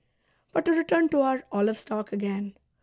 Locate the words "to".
0.65-0.71, 1.09-1.19